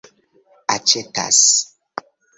[0.75, 1.43] aĉetas